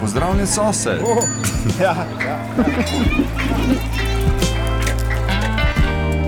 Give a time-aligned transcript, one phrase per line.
[0.00, 1.00] Pozdravljen sosed.
[1.04, 1.24] Oh,
[1.82, 2.38] ja, ja.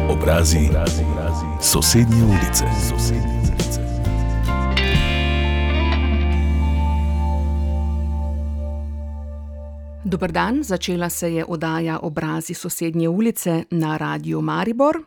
[0.08, 1.46] Obrazi, obrazi, obrazi.
[1.60, 2.64] sosednje ulice.
[2.90, 3.80] Sosednje ulice.
[10.04, 14.98] Dober dan, začela se je oddaja Obrazi sosednje ulice na Radiu Maribor.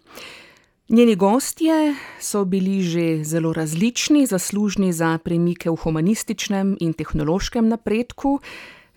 [0.90, 8.40] Njeni gostje so bili že zelo različni, zaslužni za premike v humanističnem in tehnološkem napredku,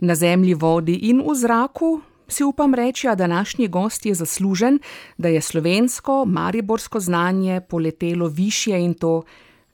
[0.00, 2.00] na zemlji, vodi in v zraku.
[2.28, 4.78] Si upam reči, da današnji gost je zaslužen,
[5.16, 9.22] da je slovensko, mariborsko znanje poletelo više in to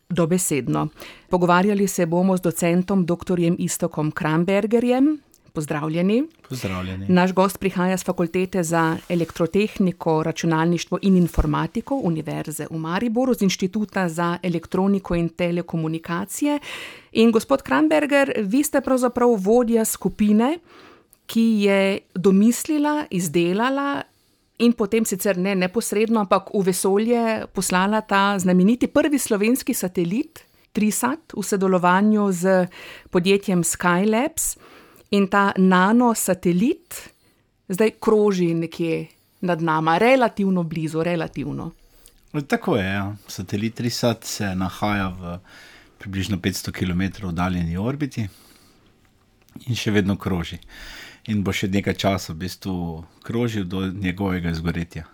[0.09, 0.88] dobesedno.
[1.29, 3.38] Pogovarjali se bomo z docentom dr.
[3.59, 5.19] Istokom Krambergerjem,
[5.55, 6.25] Pozdravljeni.
[6.49, 7.07] Pozdravljeni.
[7.09, 14.09] Naš gost prihaja z fakultete za elektrotehniko, računalništvo in informatiko Univerze v Mariboru, z inštituta
[14.09, 16.59] za elektroniko in telekomunikacije.
[17.13, 20.59] In gospod Kranberger, vi ste pravzaprav vodja skupine,
[21.27, 24.02] ki je domislila, izdelala.
[24.59, 31.33] In potem sicer ne neposredno, ampak v vesolje poslala ta znameniti prvi slovenski satelit, Trisat,
[31.37, 32.66] v sodelovanju z
[33.11, 34.57] podjetjem Skylabs.
[35.15, 36.96] In ta nanosatelit
[37.68, 39.07] zdaj kroži nekje
[39.40, 41.71] nad nami, relativno blizu, relativno.
[42.46, 42.84] Tako je.
[42.84, 43.16] Ja.
[43.29, 45.38] Satelit Risat se nahaja v
[45.98, 48.26] približno 500 km oddaljeni orbiti
[49.66, 50.59] in še vedno kroži.
[51.30, 55.04] In bo še nekaj časa v bistvu krožil do njegovega izgoretja.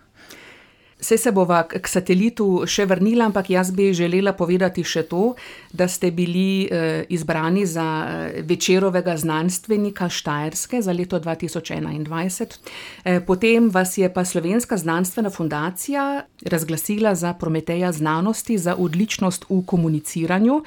[1.01, 5.33] Vse se bova k satelitu še vrnila, ampak jaz bi želela povedati še to,
[5.73, 12.57] da ste bili eh, izbrani za eh, večerovega znanstvenika Štajerske za leto 2021.
[13.03, 19.63] Eh, potem vas je pa Slovenska znanstvena fundacija razglasila za Prometeja znanosti za odličnost v
[19.65, 20.61] komuniciranju.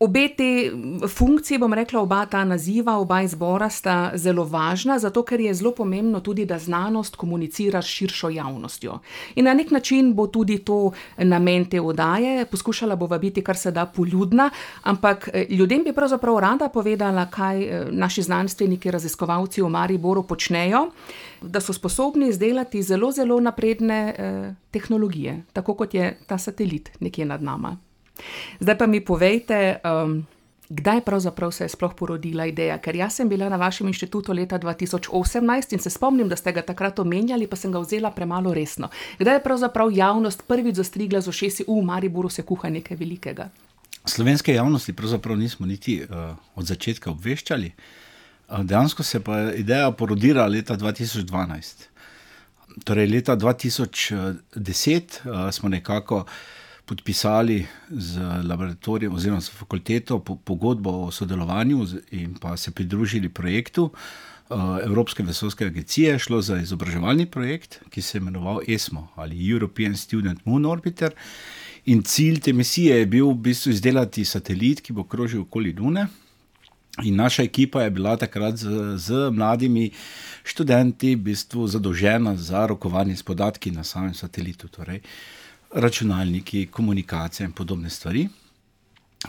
[0.00, 0.70] Obe te
[1.08, 5.72] funkcije, bom rekla, oba ta naziva, oba izbora sta zelo važna, zato ker je zelo
[5.74, 9.00] pomembno tudi, da znanost komunicira s širšo javnostjo.
[9.34, 12.44] In na nek način bo tudi to namen te oddaje.
[12.46, 14.50] Poskušala bova biti kar se da poljudna,
[14.82, 20.90] ampak eh, ljudem bi pravzaprav rada povedala, kaj eh, naši znanstveniki, raziskovalci v Mariboru počnejo,
[21.42, 27.24] da so sposobni izdelati zelo, zelo napredne eh, tehnologije, tako kot je ta satelit nekje
[27.24, 27.87] nad nami.
[28.60, 30.26] Zdaj pa mi povejte, um,
[30.68, 32.78] kdaj pravzaprav se je sploh porodila ideja?
[32.78, 36.62] Ker jaz sem bila na vašem inštitutu leta 2018 in se spomnim, da ste ga
[36.62, 38.88] takrat omenjali, pa sem ga vzela premalo resno.
[39.18, 43.48] Kdaj je pravzaprav javnost prvič zastrigla z ošesi, v Mariboru se kuha nekaj velikega?
[44.04, 47.72] Slovenske javnosti pravzaprav nismo niti uh, od začetka obveščali.
[48.48, 51.88] Uh, dejansko se pa je ideja porodila leta 2012.
[52.84, 56.24] Torej, leta 2010 uh, smo nekako
[56.88, 64.54] podpisali z laboratorijem oziroma z fakulteto pogodbo o sodelovanju in pa se pridružili projektu eh,
[64.84, 66.18] Evropske vesoljske agencije.
[66.18, 71.12] Šlo za izobraževalni projekt, ki se je imenoval ESMO ali European Student Moon Orbiter.
[71.84, 76.06] In cilj te misije je bil v bistvu izdelati satelit, ki bo krožil okoli Lune.
[77.04, 79.90] In naša ekipa je bila takrat z, z mladimi
[80.44, 84.68] študenti v bistvu zadolžena za rokovanje s podatki na samem satelitu.
[84.68, 85.38] Torej, uh,
[85.74, 88.28] računalniki, komunikacija in podobne stvari.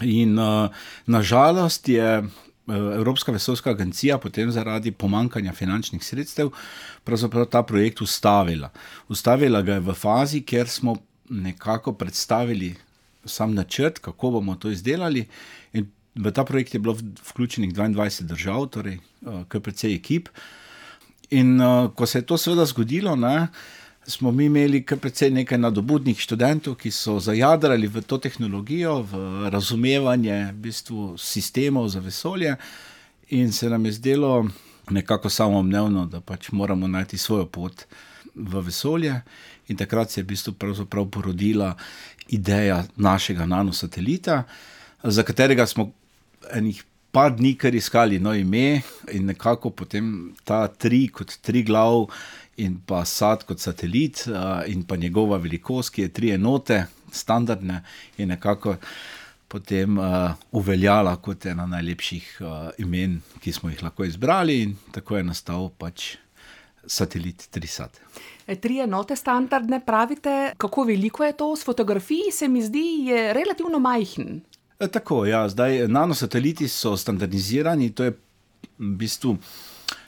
[0.00, 0.70] In uh,
[1.06, 2.28] nažalost je uh,
[2.94, 6.50] Evropska vesoljska agencija potem zaradi pomankanja finančnih sredstev
[7.50, 8.70] ta projekt ustavila.
[9.08, 10.96] Ustavila ga je v fazi, kjer smo
[11.28, 12.76] nekako predstavili
[13.24, 15.26] sam načrt, kako bomo to izdelali.
[15.72, 16.96] In v ta projekt je bilo
[17.30, 18.98] vključenih 22 držav, torej
[19.48, 20.28] kar precej ekip.
[21.30, 23.48] In uh, ko se je to seveda zgodilo, ne, uh,
[24.06, 29.50] smo mi imeli kar precej nekaj nadobudnih študentov, ki so zajadrali v to tehnologijo, v
[29.50, 32.56] razumevanje v bistvu, sistemov za vesolje,
[33.28, 34.48] in se nam je zdelo
[34.90, 37.84] nekako samoumevno, da pač moramo najti svojo pot
[38.34, 39.20] v vesolje.
[39.68, 40.54] In takrat se je v bistvu
[41.10, 41.76] porodila
[42.28, 44.42] ideja našega nanosatelita,
[45.02, 45.92] za katerega smo
[46.52, 46.84] enih.
[47.10, 52.06] Pa dni, kar iskali no ime, in nekako potem ta tri, kot tri glav,
[52.60, 54.24] in pa sad kot satelit,
[54.66, 57.82] in pa njegova velikost, ki je tri enote, standardne,
[58.18, 58.76] je nekako
[59.50, 65.18] potem uh, uveljala kot ena najlepših uh, imen, ki smo jih lahko izbrali, in tako
[65.18, 66.12] je nastal pač
[66.86, 67.98] satelit Trisat.
[68.46, 71.50] E, tri enote standardne, pravite, kako veliko je to?
[71.56, 74.40] S fotografiji se mi zdi, je relativno majhen.
[74.78, 78.14] E, tako, ja, zdaj nanosateliti so standardizirani, to je
[78.78, 79.36] v bistvu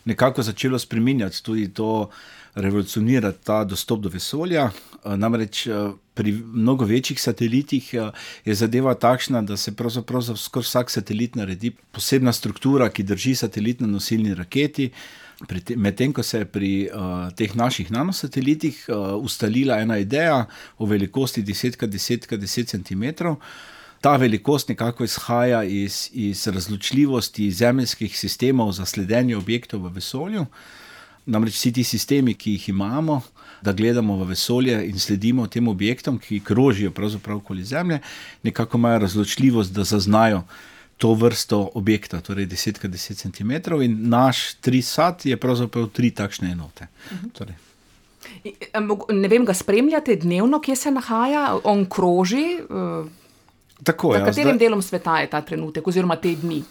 [0.04, 2.10] nekako začelo spreminjati tudi to
[2.54, 4.70] revolucionirati ta dostop do vesolja.
[5.04, 5.66] Namreč
[6.14, 7.94] pri mnogo večjih satelitih
[8.44, 13.34] je zadeva takšna, da se pravzaprav za skoraj vsak satelit naredi posebna struktura, ki drži
[13.34, 14.90] satelit na nosilni raketi.
[15.76, 20.46] Medtem ko se je pri uh, teh naših nanosatelitih uh, ustalila ena ideja
[20.78, 23.26] o velikosti 10x10x10 cm.
[24.00, 30.46] Ta velikost nekako izhaja iz, iz razločljivosti zemeljskih sistemov za sledenje objektov v vesolju.
[31.26, 33.20] Namreč vsi ti sistemi, ki jih imamo,
[33.62, 38.00] da gledamo v vesolje in sledimo tem objektom, ki krožijo pravzaprav okoli Zemlje,
[38.42, 40.42] nekako imajo razločljivost, da zaznajo
[40.98, 46.86] to vrsto objekta, torej 10x10 cm, in naš trisat je pravzaprav tri takšne enote.
[47.32, 47.54] Torej.
[49.10, 52.58] Ne vem, ga spremljate dnevno, kje se nahaja, on kroži.
[53.82, 56.62] Tako, Na ja, katerem zdaj, delom sveta je ta trenutek, oziroma te dni?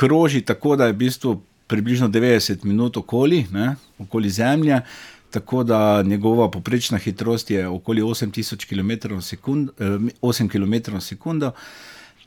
[0.00, 4.80] kroži tako, da je v bistvu približno 90 minut okoli, ne, okoli Zemlje.
[5.30, 9.84] Tako da njegova poprečna hitrost je okoli 8000 km na sekundo, eh,
[10.22, 10.96] 8 km.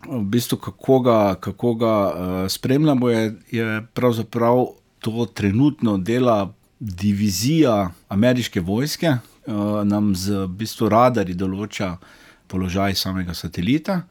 [0.07, 2.13] V bistvu, kako ga, kako ga uh,
[2.51, 4.65] spremljamo, je, je pravzaprav
[4.99, 9.55] to trenutno dela divizija ameriške vojske, uh,
[9.87, 11.95] nam z v bistvu radarji določa
[12.47, 14.01] položaj samega satelita.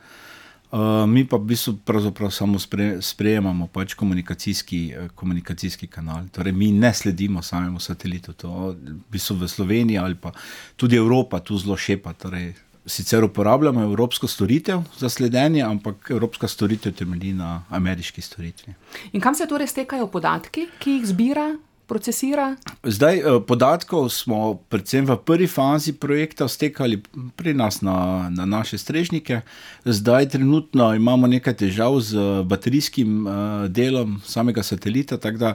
[1.07, 6.29] Mi pa v bistvu pravzaprav samo spre, sprejemamo pač komunikacijski, eh, komunikacijski kanal.
[6.33, 8.33] Torej, mi ne sledimo samemu satelitu.
[8.33, 10.33] To v bistvu v Sloveniji ali pa
[10.77, 12.13] tudi Evropa tu zelo šepa.
[12.13, 12.55] Torej,
[12.87, 18.75] sicer uporabljamo evropsko storitev za sledenje, ampak evropska storitev temelji na ameriški storitvi.
[19.13, 21.53] In kam se torej stekajo podatki, ki jih zbira,
[21.93, 22.56] procesira?
[22.83, 27.03] Zdaj, eh, podatkov smo predvsem v prvi fazi projekta stekali
[27.37, 29.43] pri nas na, na naše strežnike.
[29.85, 33.33] Zdaj, trenutno imamo nekaj težav z baterijskim uh,
[33.69, 35.50] delom samega satelita, tako da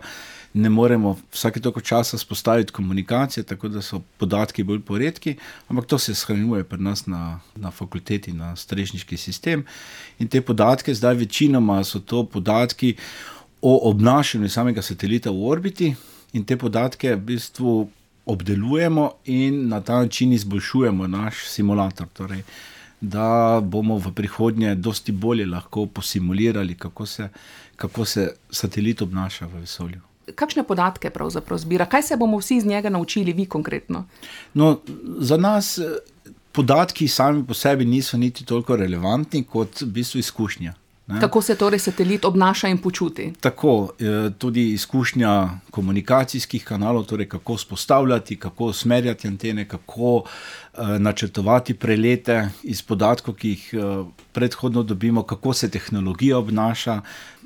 [0.54, 5.36] ne moremo vsake toliko časa spostaviti komunikacije, tako da so podatki bolj poredki,
[5.68, 9.66] ampak to se shranjuje pri nas na, na fakulteti, na strežniški sistem.
[10.19, 12.95] In te podatke, zdaj večinoma so to podatki
[13.62, 15.95] o obnašanju samega satelita v orbiti,
[16.33, 17.89] in te podatke v bistvu
[18.27, 22.07] obdelujemo in na ta način izboljšujemo naš simulator.
[22.13, 22.44] Torej,
[23.01, 27.29] da bomo v prihodnje dosti bolje lahko posimulirali, kako se,
[27.75, 30.01] kako se satelit obnaša v vesolju.
[30.35, 31.85] Kakšne podatke pravzaprav zbira?
[31.85, 34.06] Kaj se bomo vsi iz njega naučili, vi konkretno?
[34.53, 34.79] No,
[35.19, 35.83] za nas eh,
[36.51, 40.74] podatki sami po sebi niso niti toliko relevantni, kot v bistvu izkušnja.
[41.07, 41.19] Ne?
[41.19, 43.33] Kako se torej satelit obnaša in počuti?
[43.39, 51.74] Tako, eh, tudi izkušnja komunikacijskih kanalov, torej kako spostavljati, kako usmerjati antene, kako eh, načrtovati
[51.74, 57.01] prelete iz podatkov, ki jih eh, predhodno dobimo, kako se tehnologija obnaša,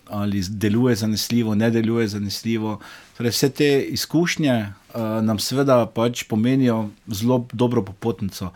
[0.07, 2.79] ali deluje zanesljivo, ne deluje zanesljivo.
[3.17, 4.73] Torej, vse te izkušnje
[5.21, 8.49] nam seveda pač pomenijo zelo dobro popotnico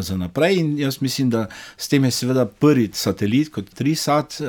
[0.00, 0.58] za naprej.
[0.58, 1.46] In jaz mislim, da
[1.76, 4.40] s tem je seveda prvi satelit, kot Trisat,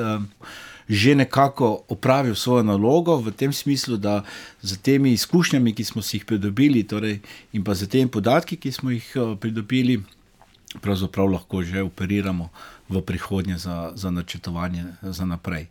[0.88, 4.22] že nekako opravil svojo nalogo v tem smislu, da
[4.62, 7.20] z temi izkušnjami, ki smo si jih pridobili, torej,
[7.52, 9.06] in pa z temi podatki, ki smo jih
[9.40, 10.02] pridobili,
[10.80, 12.50] pravzaprav lahko že operiramo
[12.88, 15.66] v prihodnje za, za načrtovanje za naprej.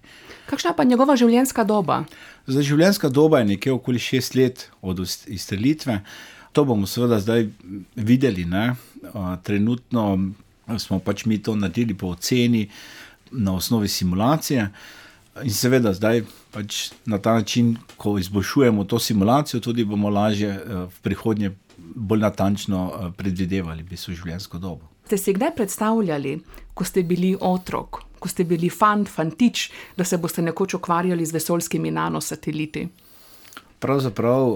[0.46, 2.04] Kakšna pa je njegova življenjska doba?
[2.48, 6.02] Zdaj, življenjska doba je nekje okoli šest let od izstrelitve.
[6.56, 7.50] To bomo seveda zdaj
[7.96, 8.46] videli.
[8.48, 8.76] Ne?
[9.44, 10.06] Trenutno
[10.80, 12.70] smo pač mi to naredili po oceni
[13.32, 14.70] na osnovi simulacije.
[15.44, 16.24] In seveda, zdaj
[16.56, 23.12] pač na ta način, ko izboljšujemo to simulacijo, tudi bomo lažje v prihodnje bolj natančno
[23.18, 24.88] predvidevali bi življenjsko dobo.
[25.06, 26.38] Ste si kdaj predstavljali,
[26.74, 31.36] ko ste bili otrok, ko ste bili fant, fantič, da se boste nekoč ukvarjali z
[31.36, 32.88] vesoljskimi nanosateliti?
[33.86, 34.56] Pravzaprav,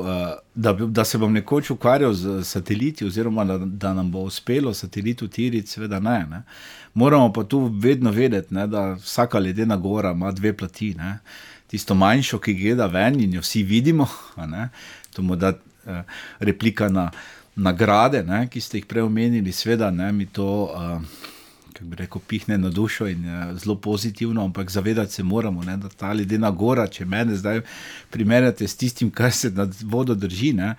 [0.56, 5.22] da, da se bom nekoč ukvarjal z sateliti, oziroma da, da nam bo uspelo satelit
[5.22, 6.42] utiriti, seveda ne, ne.
[6.94, 10.94] Moramo pa tu vedno vedeti, ne, da vsaka ledena gora ima dve plati.
[10.98, 11.20] Ne.
[11.68, 14.08] Tisto manjšo, ki gleda ven in jo vsi vidimo,
[15.14, 15.54] to mu da
[16.40, 17.12] replika na
[17.56, 20.50] nagrade, ne, ki ste jih prej omenili, seveda ne, mi to.
[20.74, 21.38] Uh,
[21.80, 25.78] Kako bi rekel, pihne na dušo in je zelo pozitivno, ampak zavedati se moramo, ne,
[25.78, 27.62] da ta ledena gora, če me zdaj
[28.10, 30.76] primerjate s tistim, kar se nad vodo drži, ne,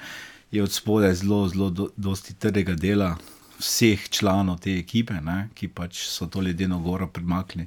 [0.52, 3.16] je od spodaj zelo, zelo do, dosti trdega dela
[3.58, 7.66] vseh članov te ekipe, ne, ki pač so to ledeno goro premaknili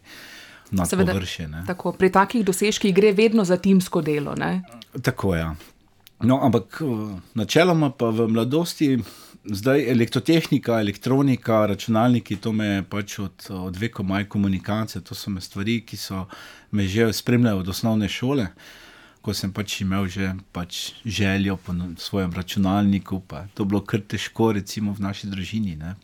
[0.71, 1.49] na površje.
[1.67, 4.35] Tako, pri takih dosežkih gre vedno za timsko delo.
[4.35, 4.61] Ne?
[5.01, 5.41] Tako je.
[5.41, 5.55] Ja.
[6.21, 6.81] No, ampak
[7.33, 8.99] načeloma pa v mladosti.
[9.45, 15.29] Zdaj, elektrotehnika, elektronika, računalniki, to me je pač od, od veka moje komunikacije, to so
[15.29, 16.25] me stvari, ki so
[16.71, 18.47] me že spremljale od osnovne šole.
[19.23, 23.21] ko sem pač imel že pač željo po svojem računalniku.
[23.53, 25.75] To je bilo kar težko, recimo v naši družini.
[25.79, 25.95] Ne,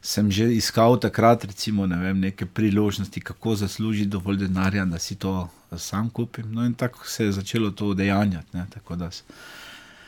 [0.00, 5.16] sem že iskal takrat recimo, ne vem, neke priložnosti, kako zaslužiti dovolj denarja, da si
[5.16, 6.48] to sam kupim.
[6.54, 8.56] No, in tako se je začelo to udejanjati.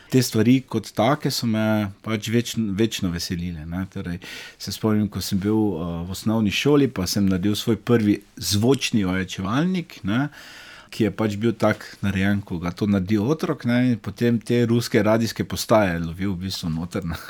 [0.08, 3.66] Te stvari, kot take, so me pač večno, večno veselile.
[3.92, 4.22] Torej,
[4.58, 9.04] se spomnim, ko sem bil uh, v osnovni šoli, pa sem naredil svoj prvi zvočni
[9.04, 9.98] ojačevalnik.
[10.08, 10.28] Ne?
[10.88, 13.82] Ki je pač bil tako narejen, ko ga to naredi otrok, ne?
[13.90, 17.20] in potem te ruske radijske postaje lovil v bistvu notrne.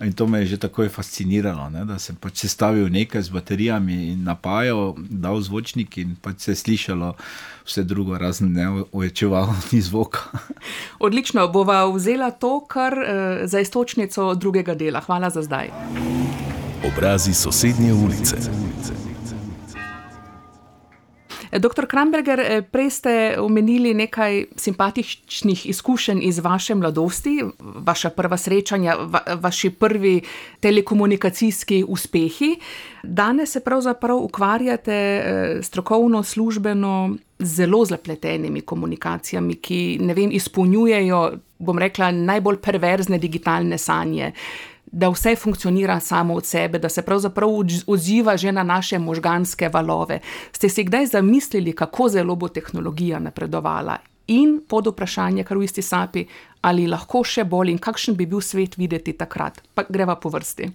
[0.00, 1.84] In to me je že takoj fasciniralo, ne?
[1.84, 6.56] da sem pač sestavil nekaj z baterijami in napajal, dal zvočnik in pač se je
[6.56, 7.16] slišalo
[7.66, 10.30] vse drugo, razen ne oječeval ni zvoka.
[11.06, 13.08] Odlično, bova vzela to, kar uh,
[13.50, 15.00] za istočnico drugega dela.
[15.00, 15.74] Hvala za zdaj.
[16.86, 18.38] Obrazi sosednje ulice.
[21.52, 28.94] Doktor Kramberger, eh, prej ste omenili nekaj simpatičnih izkušenj iz vaše mladosti, vaša prva srečanja,
[28.94, 30.20] va, vaši prvi
[30.60, 32.56] telekomunikacijski uspehi.
[33.02, 41.32] Danes se pravzaprav ukvarjate eh, strokovno, službeno z zelo zapletenimi komunikacijami, ki ne vem, izpolnjujejo,
[41.58, 44.32] bom rekla, najbolj perverzne digitalne sanje
[44.92, 47.48] da vse funkcionira samo od sebe, da se pravzaprav
[47.86, 50.20] odziva že na naše možganske valove.
[50.52, 53.96] Ste si kdaj zamislili, kako zelo bo tehnologija napredovala?
[54.26, 56.26] In pod vprašanje, kar v isti sapi,
[56.60, 59.62] ali lahko še bolj in kakšen bi bil svet videti takrat?
[59.74, 60.68] Pa greva po vrsti.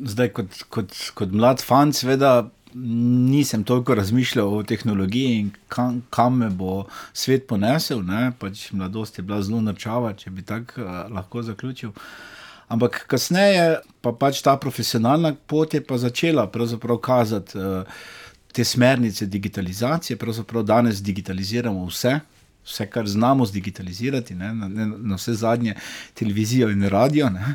[0.00, 6.38] Zdaj, kot, kot, kot mlad fan, seveda nisem toliko razmišljal o tehnologiji in kam, kam
[6.38, 8.00] me bo svet ponesel.
[8.38, 11.90] Pač mladost je bila zelo načava, če bi tako uh, lahko zaključil.
[11.90, 12.36] Uh,
[12.68, 16.48] Ampak kasneje pa pač ta profesionalna pot je pa začela
[17.02, 17.84] kazati uh,
[18.52, 20.16] te smernice digitalizacije.
[20.16, 22.18] Pravzaprav danes digitaliziramo vse,
[22.64, 25.74] vse, kar znamo zdigitalizirati, ne, na, na vse zadnje
[26.14, 27.30] televizijo in radio.
[27.30, 27.54] Ne.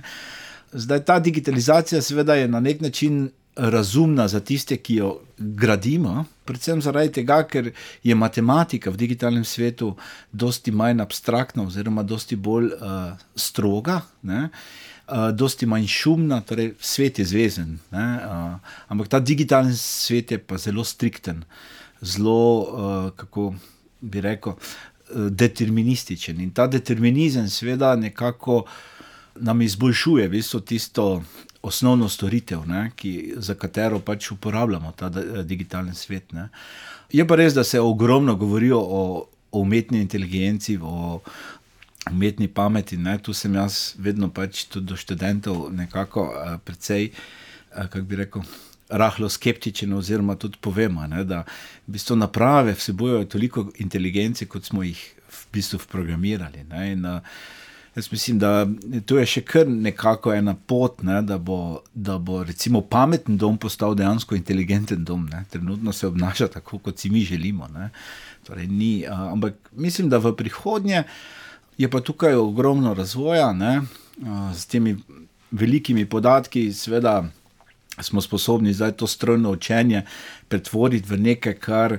[0.72, 6.82] Zdaj ta digitalizacija, seveda, je na nek način razumna za tiste, ki jo gradimo, predvsem
[6.82, 9.96] zaradi tega, ker je matematika v digitalnem svetu
[10.32, 14.00] dosti manj abstraktna, oziroma dosti bolj uh, stroga.
[14.24, 14.48] Ne
[15.08, 17.78] uh, dosti manj šumna, torej svet je zvezen.
[17.92, 21.44] Uh, ampak ta digitalni svet je pa zelo strikten,
[22.02, 23.54] zelo, uh, kako
[24.02, 26.42] bi rekel, uh, determinističen.
[26.42, 28.66] In ta determinizem, seveda, nekako
[29.36, 31.24] nam izboljšuje bistvo tisto.
[31.62, 35.12] Osnovno storitev, ne, ki, za katero pač uporabljamo ta
[35.46, 36.32] digitalni svet.
[36.34, 36.48] Ne.
[37.14, 41.20] Je pa res, da se ogromno govori o, o umetni inteligenci, o,
[42.10, 42.98] umetni pameti.
[42.98, 43.18] Ne?
[43.18, 48.52] Tu sem jaz vedno pač tudi do študentov nekako uh, precej, uh, kako bi rekel.
[48.92, 51.46] Rahlo skeptičen, oziroma tudi povemo, ne, da
[51.88, 55.00] v bistvu naprave vsebujejo toliko inteligence, kot smo jih
[55.32, 56.66] v bistvu programirali.
[56.68, 57.22] Ne, in, uh,
[57.96, 58.68] jaz mislim, da
[59.06, 63.56] tu je še kar nekako ena pot, ne, da, bo, da bo recimo pameten dom
[63.56, 65.24] postal dejansko inteligenten dom.
[65.32, 65.46] Ne.
[65.50, 67.72] Trenutno se obnaša tako, kot si mi želimo.
[68.44, 71.06] Torej, ni, uh, ampak mislim, da v prihodnje.
[71.82, 73.82] Je pa tukaj ogromno razvoja, ne,
[74.54, 74.96] z temi
[75.52, 77.24] velikimi podatki, seveda
[78.02, 80.04] smo sposobni zdaj to strojno učenje
[80.48, 81.98] pretvoriti v nekaj, kar,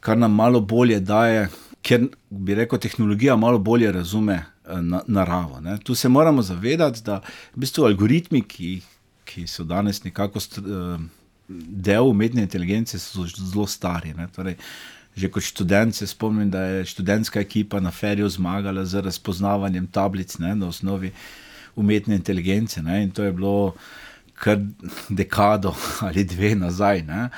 [0.00, 1.48] kar nam malo bolje daje,
[1.82, 4.44] ker bi rekel, tehnologija malo bolje razume
[4.80, 5.60] na, naravo.
[5.60, 5.78] Ne.
[5.78, 7.18] Tu se moramo zavedati, da
[7.54, 8.80] v bistvu algoritmi, ki,
[9.24, 10.38] ki so danes nekako
[11.48, 14.14] del umetne inteligence, so zelo stari.
[14.14, 14.28] Ne.
[14.36, 14.56] Torej,
[15.16, 20.38] Že kot študent se spomnim, da je študentska ekipa na feriju zmagala z razpoznavanjem tablic
[20.38, 21.12] ne, na osnovi
[21.76, 22.82] umetne inteligence.
[22.82, 23.74] Ne, in to je bilo
[24.34, 24.58] kar
[25.08, 25.74] dekado
[26.06, 27.02] ali dve nazaj.
[27.02, 27.28] Ne.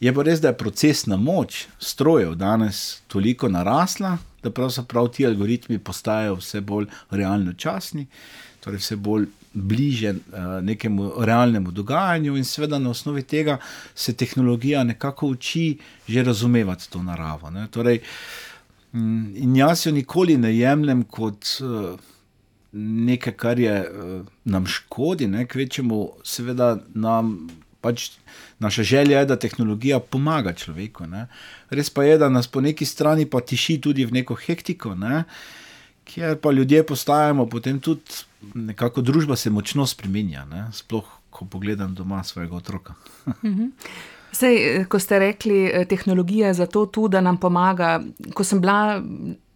[0.00, 5.78] Je pa res, da je procesna moč strojev danes toliko narasla, da pravzaprav ti algoritmi
[5.78, 8.06] postajajo vse bolj realno časni,
[8.64, 10.18] torej vse bolj bliže uh,
[10.62, 13.58] nekemu realnemu dogajanju, in seveda na osnovi tega
[13.94, 15.78] se tehnologija nekako uči
[16.08, 17.50] že razumevati to naravo.
[17.70, 18.00] Torej,
[18.92, 21.98] mm, in jaz jo nikoli ne jemljem kot uh,
[22.72, 27.48] nekaj, kar je uh, nam škodi, ne kvečemu, seveda nam.
[27.80, 28.10] Pač
[28.60, 31.06] naša želja je, da tehnologija pomaga človeku.
[31.06, 31.26] Ne.
[31.70, 35.22] Res pa je, da nas po neki strani pa tiši tudi v neko hektiko, ne,
[36.14, 38.24] kjer pa ljudje postajamo potem tudi
[38.54, 40.66] nekako družba se močno spremenja, ne?
[40.72, 42.94] sploh ko pogledam doma svojega otroka.
[44.32, 48.00] Sej, eh, ko ste rekli, eh, tehnologija je zato tu, da nam pomaga.
[48.34, 49.02] Ko sem bila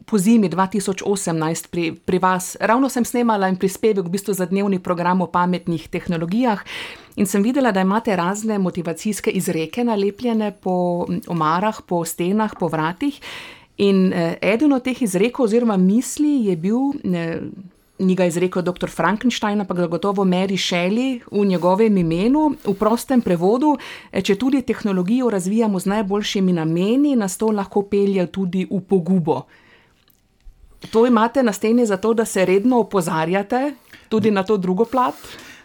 [0.05, 4.79] po zimi 2018 pri, pri vas, ravno sem snemala in prispevek v bistvu za dnevni
[4.79, 6.61] program o pametnih tehnologijah.
[7.17, 13.21] In sem videla, da imate razne motivacijske izreke nalepljene po omarah, po stenah, po vratih.
[13.77, 16.93] In eh, eden od teh izrekov oziroma misli je bil,
[17.99, 18.91] ni ga izrekel dr.
[18.91, 23.77] Frankenstein, ampak zagotovo Mary Shelley v njegovem imenu, v prostem prevodu,
[24.13, 29.45] eh, če tudi tehnologijo razvijamo z najboljšimi nameni, nas to lahko pelje tudi v pogubo.
[30.91, 33.75] To imate na steni zato, da se redno opozarjate
[34.09, 35.15] tudi na to drugo plat?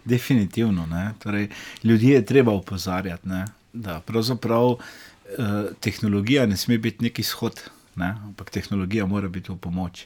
[0.06, 0.88] Definitivno.
[1.20, 1.50] Torej,
[1.84, 3.46] ljudi je treba opozarjati, ne?
[3.74, 7.62] da pravzaprav eh, tehnologija ne sme biti neki izhod,
[8.00, 8.14] ne?
[8.32, 10.06] ampak tehnologija mora biti v pomoč.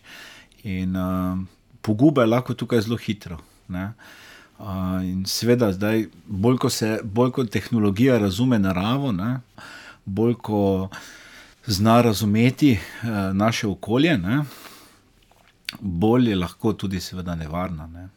[0.64, 1.46] In eh,
[1.82, 3.38] poguba je lahko tukaj zelo hitro.
[3.68, 3.92] Ne?
[4.60, 9.40] Uh, in seveda, zdaj, bolj ko se bolj ko tehnologija razume naravo, ne,
[10.06, 10.60] bolj ko
[11.66, 14.44] zna razumeti uh, naše okolje, ne,
[15.82, 17.88] bolj je lahko tudi, seveda, nevarna.
[17.88, 18.08] Ne.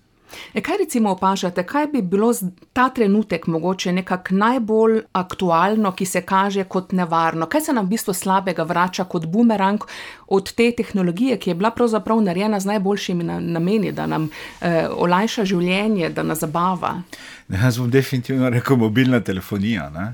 [0.55, 2.33] E kaj recimo opažate, kaj bi bilo
[2.73, 7.47] ta trenutek mogoče nekako najbolj aktualno, ki se kaže kot nevarno?
[7.47, 9.85] Kaj se nam v bistvu slabega vrača kot bumerang
[10.27, 14.29] od te tehnologije, ki je bila pravzaprav narejena z najboljšimi nameni, da nam
[14.61, 16.97] eh, olajša življenje, da nas zabava?
[17.49, 19.91] Ne, jaz bom definitivno rekel mobilna telefonija.
[19.91, 20.13] Ne?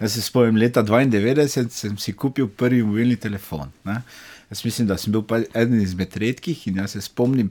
[0.00, 3.72] Jaz se spomnim, leta 92 sem si kupil prvi mobilni telefon.
[3.84, 4.02] Ne?
[4.50, 5.24] Jaz mislim, da sem bil
[5.54, 7.50] eden izmed redkih in jaz se spomnim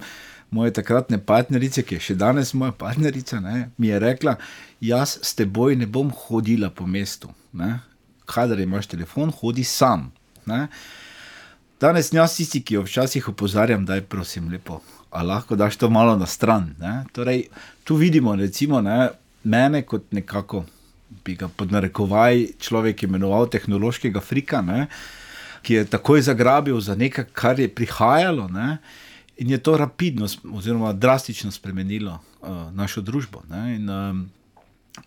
[0.49, 4.37] moje takratne partnerice, ki je še danes moja partnerica, ne, mi je rekla,
[4.81, 7.31] jaz s teboj ne bom hodila po mestu.
[8.27, 10.11] Kadar imaš telefon, hodi sam.
[10.47, 10.67] Ne.
[11.81, 14.81] Danes jaz tisti, ki jo včasih opozarjam, da je prosim lepo.
[15.11, 16.73] A lahko daš to malo na stran.
[17.13, 17.47] Torej,
[17.83, 19.09] tu vidimo, recimo, ne,
[19.43, 20.65] mene kot nekako,
[21.25, 24.87] bi ga podnarekovaj človek imenoval tehnološkega frika, ne,
[25.63, 28.47] ki je takoj zagrabil za nekaj, kar je prihajalo.
[28.51, 28.77] Ne,
[29.37, 33.43] In je to rapidno, oziroma drastično spremenilo uh, našo družbo.
[33.51, 34.25] In, um,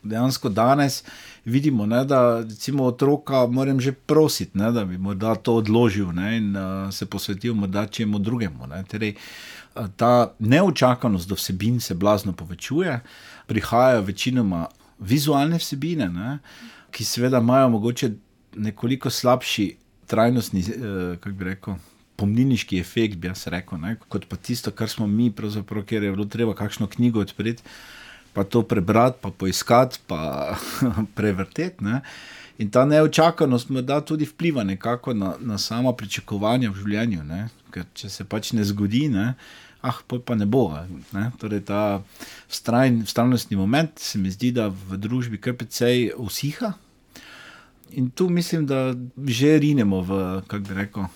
[0.03, 1.05] dejansko danes
[1.45, 6.37] vidimo, ne, da recimo otroka moram že prositi, ne, da bi morda to odložil ne,
[6.37, 8.67] in uh, se posvetil morda čemu drugemu.
[8.67, 8.85] Ne.
[8.85, 9.15] Torej,
[9.75, 13.01] uh, ta neočakanost do vsebin se blazno povečuje,
[13.47, 14.67] prihajajo večinoma
[14.99, 16.39] vizualne vsebine, ne,
[16.91, 18.13] ki seveda imajo mogoče
[18.57, 21.75] nekoliko slabši trajnostni, uh, kako bi rekel
[22.21, 23.97] pomnilniški efekt, bi jaz rekel, ne?
[24.13, 27.65] kot pa tisto, kar smo mi, ker je bilo treba kakšno knjigo odpreti,
[28.37, 30.59] pa to prebrati, pa poiskati, pa
[31.19, 31.85] prevrteti.
[31.85, 32.03] Ne?
[32.61, 37.25] In ta neočakanost da tudi vpliva nekako na, na sama pričakovanja v življenju.
[37.25, 37.49] Ne?
[37.73, 39.33] Ker če se pač ne zgodi, ne?
[39.81, 40.69] ah, pa ne bo.
[41.17, 41.31] Ne?
[41.41, 42.03] Torej, ta
[42.51, 46.75] vztrajnostni moment se mi zdi, da v družbi kar precej usiha.
[47.99, 48.93] In tu mislim, da
[49.27, 51.09] že rinemo v, kako bi rekel,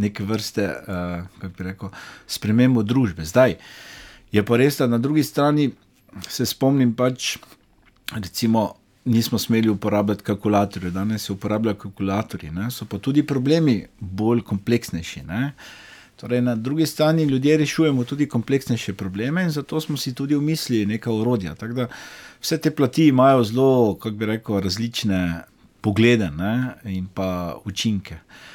[0.00, 1.92] neke vrste, uh, kako bi rekel,
[2.26, 3.24] spremembo družbe.
[3.24, 3.56] Zdaj
[4.32, 5.70] je pa res, da na drugi strani
[6.28, 7.36] se spomnim, pač,
[8.14, 12.70] recimo, nismo smeli uporabljati kalkulatorjev, danes se uporabljajo kalkulatorji, ne?
[12.70, 15.22] so pa tudi problemi bolj kompleksnejši.
[15.26, 15.52] Ne?
[16.20, 20.86] Torej, na drugi strani ljudje rešujemo tudi kompleksnejše probleme in zato smo si tudi umislili
[20.86, 21.54] neka urodja.
[22.40, 25.42] Vse te plati imajo zelo, kako bi rekel, različne
[25.80, 26.74] poglede ne?
[26.84, 28.14] in pa učinke.
[28.14, 28.49] Uh,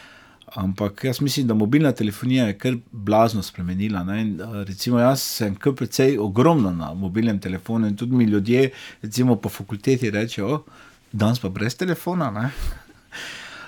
[0.56, 4.06] Ampak jaz mislim, da mobilna telefonija je kar blazno spremenila.
[4.15, 8.70] In, recimo, jaz sem kar precej ogromno na mobilnem telefonu in tudi mi ljudje,
[9.02, 10.63] recimo po fakulteti, rečejo,
[11.12, 12.32] danes pa brez telefona.
[12.32, 12.50] Ne?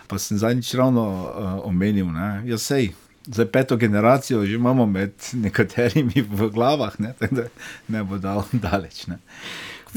[0.08, 2.94] Pa sem zadnjič ravno uh, omenil, da ja, je
[3.28, 7.44] za peto generacijo že imamo med nekaterimi v glavah, ne, da
[7.88, 9.08] ne bo dal daleč.
[9.08, 9.18] Ne.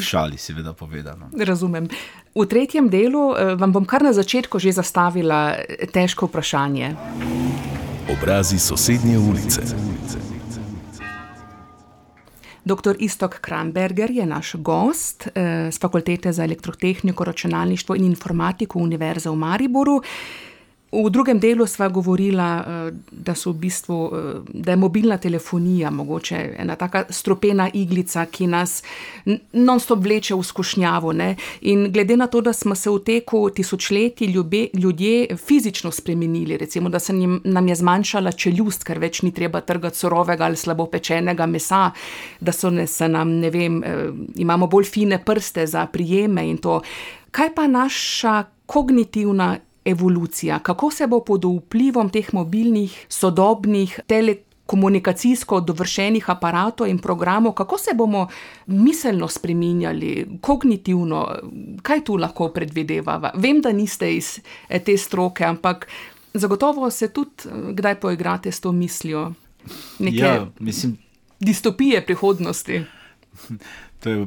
[0.00, 1.28] V šali, seveda, povedano.
[1.36, 1.88] Razumem.
[2.34, 6.96] V tretjem delu eh, vam bom kar na začetku že zastavila eh, težko vprašanje.
[8.08, 9.62] Obrazi sosednje ulice.
[12.64, 12.96] Dr.
[12.98, 19.36] Istok Kramberger je naš gost z eh, Fakultete za elektrotehniko, računalništvo in informatiko Univerze v
[19.36, 20.02] Mariboru.
[20.92, 26.54] V drugem delu sva govorila, eh, da, v bistvu, eh, da je mobilna telefonija mogoče
[26.58, 28.82] ena taka stropena iglica, ki nas
[29.52, 31.12] non-stop vleče v skušnjavo.
[31.12, 31.36] Ne?
[31.60, 36.88] In glede na to, da smo se v teku tisočletij ljube, ljudje fizično spremenili, recimo,
[36.88, 37.12] da se
[37.44, 41.90] nam je zmanjšala čeljust, ker več ni treba trgati surovega ali slabo pečenega mesa,
[42.40, 46.58] da so ne, se nam, ne vem, eh, imamo bolj fine prste za prijeme in
[46.58, 46.80] to.
[47.30, 56.30] Kaj pa naša kognitivna evolucija, kako se bo pod vplivom teh mobilnih, sodobnih, telekomunikacijsko dovršenih
[56.30, 58.28] aparatov in programov, kako se bomo
[58.66, 61.26] miselno spremenjali, kognitivno,
[61.82, 63.32] kaj tu lahko predvidevava.
[63.36, 64.38] Vem, da niste iz
[64.68, 65.88] eh, te stroke, ampak
[66.34, 69.32] zagotovo se tudi eh, kdaj poigrate s to mislijo.
[69.98, 70.98] Ja, mislim.
[71.40, 72.82] Distopije prihodnosti.
[74.00, 74.26] To je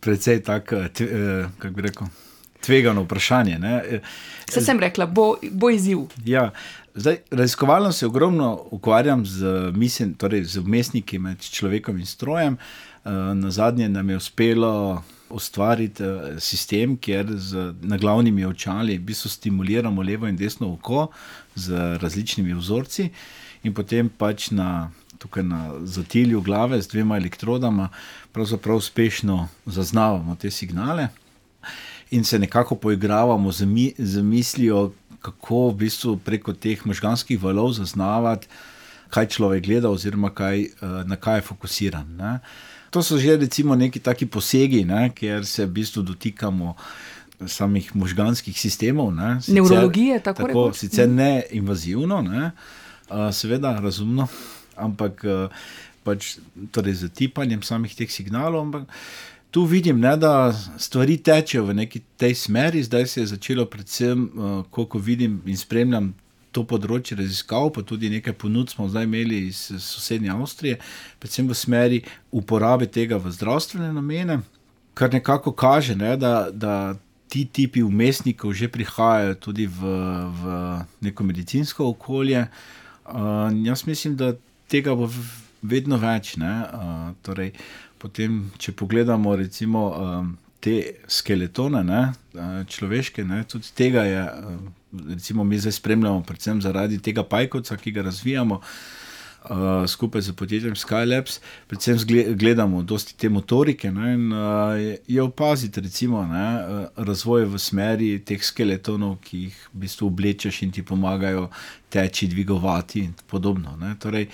[0.00, 2.06] precej tako, eh, kako bi rekel
[2.66, 3.58] tvegano vprašanje.
[3.58, 4.00] Ne.
[4.50, 6.06] Se sem rekla, bo, bo izziv.
[6.24, 6.50] Ja,
[6.94, 12.58] zdaj, raziskovalno se ogromno ukvarjam z, mislim, torej z umestniki med človekom in strojem.
[13.04, 19.30] Eh, Na zadnje nam je uspelo ustvariti eh, sistem, kjer z naglavnimi očali v bistvu
[19.30, 21.08] stimuliramo levo in desno oko
[21.54, 23.10] z različnimi vzorci,
[23.62, 27.88] in potem pač na, tukaj na zatilju glave z dvema elektrodama
[28.32, 31.08] pravzaprav uspešno zaznavamo te signale
[32.10, 37.72] in se nekako poigravamo z, mi, z mislijo, kako v bistvu preko teh možganskih valov
[37.72, 38.46] zaznavati,
[39.10, 40.70] kaj človek gleda, oziroma kaj, eh,
[41.06, 42.16] na kaj je fokusiran.
[42.16, 42.38] Ne.
[42.90, 46.74] To so že recimo neki taki posegi, ne, kjer se v bistvu dotikamo
[47.46, 49.14] samih možganskih sistemov.
[49.14, 49.40] Ne.
[49.40, 50.76] Sicer, Nevrologije, tako tako rekoč.
[50.76, 52.50] Sicer ne invazivno, ne,
[53.32, 54.28] seveda razumno,
[54.76, 55.48] ampak a,
[56.06, 56.36] pač,
[56.70, 58.62] torej z tipanjem samih teh signalov.
[58.62, 58.86] Ampak
[59.56, 62.82] tu vidim, ne, da stvari tečejo v neki tej smeri.
[62.82, 66.10] Zdaj se je začelo, predvsem, a, koliko vidim in spremljam.
[66.52, 70.76] To področje raziskav, pa tudi nekaj ponudb smo zdaj imeli iz sosednje Avstrije,
[71.20, 71.98] predvsem v smeri
[72.32, 74.38] uporabe tega v zdravstvene namene,
[74.96, 76.74] kar nekako kaže, ne, da, da
[77.28, 79.96] ti tipi umestnikov že prihajajo tudi v,
[80.36, 80.60] v
[81.08, 82.46] neko medicinsko okolje.
[83.04, 84.32] Uh, jaz mislim, da
[84.72, 85.08] tega bo
[85.60, 86.36] vedno več.
[86.40, 87.52] Uh, torej,
[87.98, 90.76] potem, če pogledamo recimo um, te
[91.08, 92.02] skeletone, ne,
[92.34, 97.76] uh, človeške, ne, tudi tega je, uh, recimo mi zdaj spremljamo, predvsem zaradi tega pajkovca,
[97.76, 98.60] ki ga razvijamo.
[99.46, 101.36] Uh, skupaj z podjetjem Skylabs,
[101.70, 102.00] predvsem
[102.34, 104.74] gledamo dosti te motorike ne, in uh,
[105.06, 110.62] je- opaziti recimo, ne, uh, razvoj v smeri teh skeletonov, ki jih v bistvu oblečeš
[110.66, 111.46] in ti pomagajo
[111.94, 113.76] teči, dvigovati in podobno.
[113.78, 113.94] Ne.
[114.02, 114.26] Torej,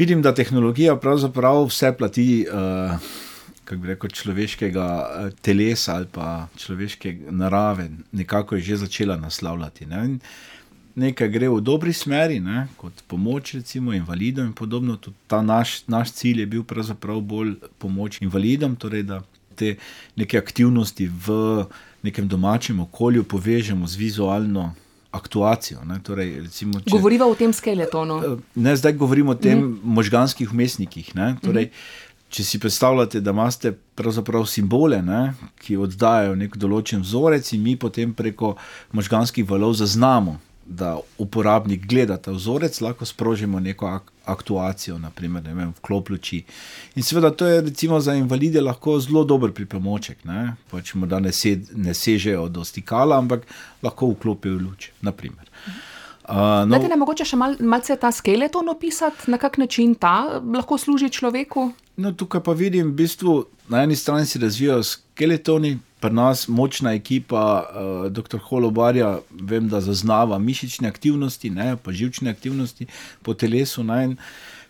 [0.00, 2.46] vidim, da tehnologija pravzaprav vse plati.
[2.48, 3.10] Uh,
[3.64, 9.86] Kako bi rekel, človeškega eh, telesa ali pa človeške narave, nekako je že začela naslavljati.
[9.86, 10.04] Ne?
[10.04, 10.16] In
[10.94, 12.66] Nekaj gre v dobri smeri, ne?
[12.76, 14.96] kot pomoč, recimo invalidom in podobno.
[14.96, 19.20] Tudi ta naš, naš cilj je bil pravzaprav bolj pomoč invalidom, torej da
[19.54, 19.76] te
[20.16, 21.64] neke aktivnosti v
[22.02, 24.74] nekem domačem okolju povežemo z vizualno
[25.10, 25.84] aktuacijo.
[25.84, 25.98] Ne?
[26.02, 28.20] Torej, recimo, če, Govoriva o tem skeletonu.
[28.24, 29.80] Eh, Ne, zdaj govorimo o tem mm.
[29.98, 31.14] možganskih umestnikih.
[31.18, 31.34] Ne?
[31.42, 31.70] Torej,
[32.30, 35.34] če si predstavljate, da imate pravzaprav simbole, ne?
[35.64, 38.54] ki oddajajo nek določen vzorec, in mi potem preko
[38.94, 40.38] možganskih valov zaznamo,
[40.70, 46.44] da uporabnik gleda ta vzorec, lahko sprožimo neko ak aktuacijo, naprimer ne vem, vklop luči.
[46.94, 50.24] In seveda to je recimo za invalide lahko zelo dober pripomoček.
[50.24, 50.54] Ne?
[50.70, 53.48] Pač morda ne, se, ne sežejo do stikala, ampak
[53.82, 54.92] lahko vklopijo luč.
[55.02, 55.50] naprimer.
[55.66, 55.90] Uh,
[56.30, 56.66] No.
[56.70, 61.10] Dajte nam mogoče še mal, malce ta skeleton opisati, na kak način ta lahko služi
[61.10, 61.72] človeku.
[61.98, 63.32] No, tukaj pa vidim, v bistvu,
[63.68, 68.38] na eni strani se razvijajo skeletoni, pri nas močna ekipa, uh, dr.
[68.48, 72.86] Holobarja, vem, da zaznava mišične aktivnosti, ne, pa živčne aktivnosti
[73.22, 73.84] po telesu.
[73.84, 74.16] Ne,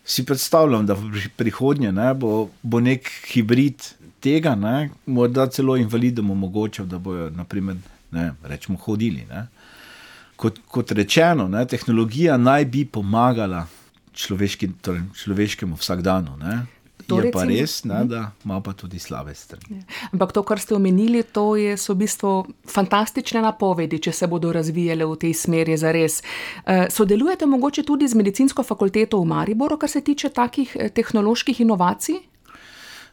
[0.05, 5.77] si predstavljam, da v pri- prihodnje ne, bo, bo nek hibrid tega, ne, morda celo
[5.77, 7.77] invalidom omogočal, da bojo, naprimer,
[8.11, 9.25] ne, rečemo, hodili.
[9.31, 9.47] Ne.
[10.37, 13.67] Kot, kot rečeno, ne, tehnologija naj bi pomagala
[14.17, 16.37] človeški, torej človeškemu vsakdanu.
[16.41, 16.61] Ne.
[17.11, 19.83] To Je pa recimo- res, ne, da ima pa tudi slabe strani.
[20.13, 22.33] Ampak to, kar ste omenili, to je, so v bistvu
[22.67, 26.23] fantastične napovedi, če se bodo razvijale v tej smeri za res.
[26.91, 32.21] Sodelujete mogoče tudi z medicinsko fakulteto v Mariboru, kar se tiče takih eh, tehnoloških inovacij?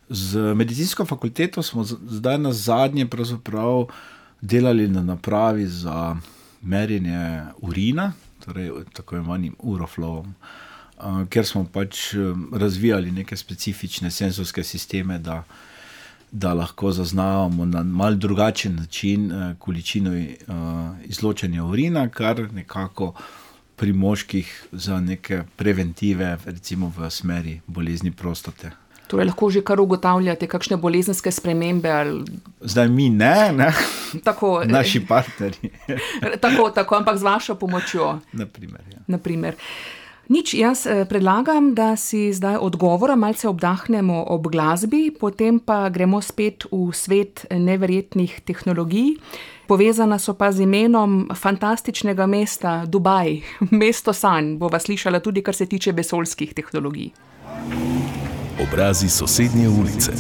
[0.10, 3.07] Z medicinsko fakulteto smo zdaj na zadnje
[4.41, 6.15] delali na napravi za
[6.62, 8.13] merjenje urina,
[8.45, 10.66] torej tako imenovanim uroflowom, a,
[11.29, 12.13] ker smo pač
[12.53, 15.43] razvijali neke specifične senzorske sisteme, da,
[16.31, 20.36] da lahko zaznavamo na mal drugačen način eh, količino eh,
[21.05, 23.13] izločanja urina, kar nekako
[23.75, 28.71] pri moških za neke preventive, recimo v smeri bolezni prostate.
[29.07, 31.91] Torej, lahko že kar ugotavljate, kakšne bolezenske spremembe.
[31.91, 33.69] Ali, Zdaj mi ne, ne?
[34.23, 35.71] tako, naši partnerji.
[36.43, 38.19] tako, tako, ampak z vašo pomočjo.
[38.33, 38.99] Naprimer, ja.
[39.07, 39.55] Naprimer.
[40.27, 46.19] Nič, jaz eh, predlagam, da si zdaj odgovora malce obdahnemo ob glasbi, potem pa gremo
[46.21, 49.15] spet v svet neverjetnih tehnologij.
[49.67, 53.39] Povezana so pa z imenom fantastičnega mesta Dubaj,
[53.79, 54.57] mesto sanj.
[54.59, 57.11] Bova slišala tudi, kar se tiče vesoljskih tehnologij.
[58.59, 60.11] Obrazi sosednje ulice.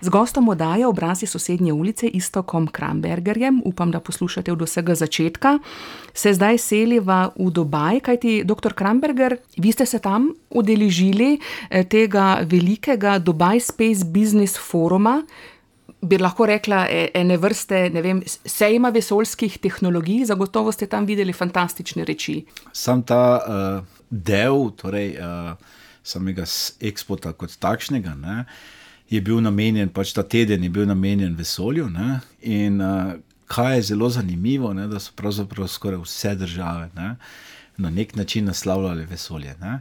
[0.00, 5.58] Z gostom oddaje obrazi sosednje ulice Istokom Krambergerjem, upam, da poslušate od vsega začetka,
[6.14, 8.74] se zdaj seliva v Dubaj, kajti dr.
[8.76, 15.22] Kramberger, vi ste se tam udeležili eh, tega velikega Dubai Space Business Foruma.
[16.06, 21.32] bi lahko rekla, e, ene vrste, ne vem, sejma vesoljskih tehnologij, zagotovo ste tam videli
[21.32, 22.44] fantastične reči.
[22.72, 23.80] Sam ta uh,
[24.10, 25.56] del, torej uh,
[26.04, 26.44] samega
[26.80, 28.44] ekspota kot takšnega, ne,
[29.10, 31.88] je bil namenjen, pač ta teden je bil namenjen vesolju.
[31.90, 33.14] Ne, in uh,
[33.46, 37.16] kaj je zelo zanimivo, ne, da so pravzaprav skoraj vse države ne,
[37.76, 39.54] na nek način naslavljale vesolje.
[39.60, 39.80] Ne,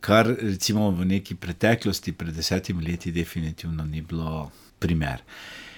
[0.00, 5.22] kar recimo v neki preteklosti, pred desetimi leti, definitivno ni bilo primer.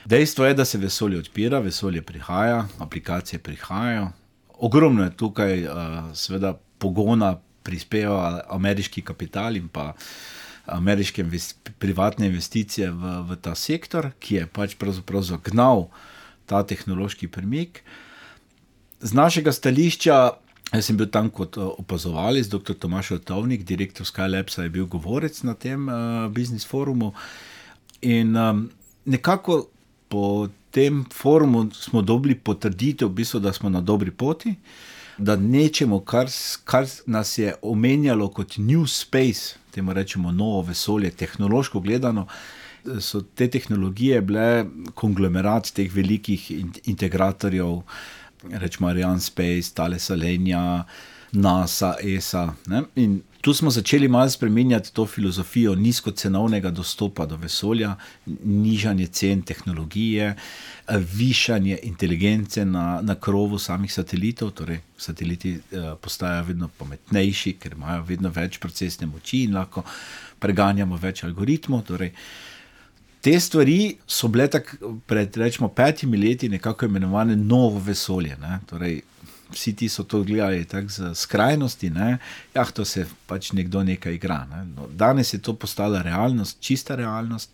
[0.04, 4.10] Dejstvo je, da se vesolje odpira, vesolje prihaja, aplikacije prihajajo.
[4.58, 5.72] Ogromno je tukaj, uh,
[6.14, 9.92] seveda, pogona prispeva ameriški kapital in pa
[10.66, 15.88] ameriške invest privatne investicije v, v ta sektor, ki je pač pravzaprav zagnal
[16.46, 17.82] ta tehnološki premik.
[19.02, 20.18] Z našega stališča,
[20.72, 22.78] jaz sem bil tam kot opazovalec, dr.
[22.78, 27.12] Tomaš Otovnik, direktor Skylabsa, je bil govorec na tem uh, biznis forumu.
[28.02, 28.68] In um,
[29.04, 29.66] nekako
[30.08, 34.54] po tem forumu smo dobili potrditev, v bistvu, da smo na dobri poti,
[35.22, 36.28] da nečemu, kar,
[36.64, 42.26] kar nas je omenjalo kot New Space, temu rečemo novo vesolje, tehnološko gledano.
[43.00, 46.50] So te tehnologije bile konglomerat teh velikih
[46.84, 47.82] integratorjev,
[48.50, 50.84] rečemo Ariane Space, Thales Alenia,
[51.32, 52.48] NASA, ESA.
[52.66, 52.82] Ne?
[52.96, 57.96] In tu smo začeli malo spremenjati to filozofijo nizkocenovnega dostopa do vesolja,
[58.44, 60.36] nižanje cen tehnologije,
[61.14, 64.50] višanje inteligence na, na krovu samih satelitov.
[64.50, 69.82] Torej, sateliti eh, postajajo vedno pametnejši, ker imajo vedno več procesne moči in lahko
[70.38, 71.82] preganjamo več algoritmov.
[71.90, 72.14] Torej,
[73.22, 78.36] Te stvari so bile tako pred rečemo, petimi leti nekako imenovane novo vesolje.
[78.66, 78.96] Torej,
[79.52, 82.16] vsi ti so to gledali tako z skrajnosti, da
[82.54, 84.44] ja, to se pač nekdo nekaj igra.
[84.50, 84.64] Ne.
[84.76, 87.50] No, danes je to postala realnost, čista realnost.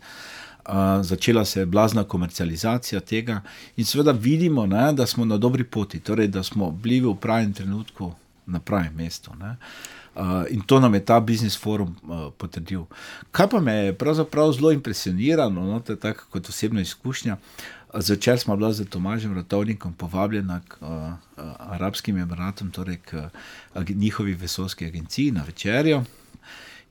[0.69, 3.41] Uh, začela se je blazna komercializacija tega,
[3.77, 7.53] in seveda vidimo, ne, da smo na dobri poti, torej da smo bili v pravem
[7.53, 8.13] trenutku
[8.47, 9.33] na pravem mestu.
[9.33, 12.85] Uh, in to nam je ta biznis forum uh, potrdil.
[13.31, 17.37] Kar pa me je pravzaprav zelo impresioniralo, no, tako kot osebna izkušnja.
[17.37, 21.12] Uh, Zvečer smo bili z Tomažem Rotovnikom povabljeni k uh,
[21.59, 23.31] Arabskim Emiratom, torej k
[23.74, 26.05] uh, njihovi vesoljski agenciji na večerjo.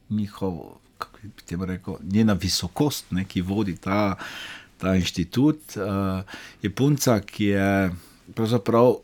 [0.09, 0.59] Njihov,
[0.97, 4.15] kako bi temu rekel, njena visokost, ne, ki vodi ta,
[4.77, 6.23] ta inštitut, uh,
[6.61, 7.91] je punca, ki je
[8.35, 8.95] pravzaprav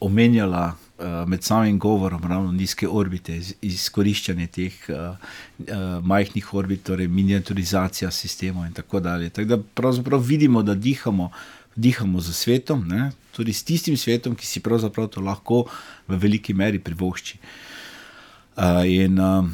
[0.00, 0.76] omenjala
[1.26, 4.96] med samim govorom ravno nizke orbite, iz, izkoriščanje teh uh,
[5.58, 9.30] uh, majhnih orbit, torej miniaturizacija sistemov in tako dalje.
[9.30, 11.30] Tako da pravzaprav vidimo, da dihamo,
[11.76, 13.10] dihamo z svetom, ne?
[13.32, 15.64] tudi s tistim svetom, ki si pravzaprav to lahko
[16.08, 17.38] v veliki meri privošči.
[18.56, 19.46] Uh, in uh,